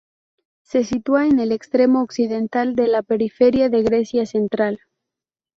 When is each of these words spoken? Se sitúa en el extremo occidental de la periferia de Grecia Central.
Se 0.63 0.83
sitúa 0.83 1.27
en 1.27 1.39
el 1.39 1.51
extremo 1.51 2.01
occidental 2.01 2.73
de 2.75 2.87
la 2.87 3.03
periferia 3.03 3.69
de 3.69 3.83
Grecia 3.83 4.25
Central. 4.25 4.79